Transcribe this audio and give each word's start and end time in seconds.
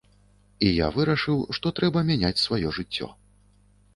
І 0.67 0.69
я 0.75 0.87
вырашыў, 0.95 1.43
што 1.57 1.67
трэба 1.79 2.03
мяняць 2.09 2.43
сваё 2.45 2.73
жыццё. 2.79 3.11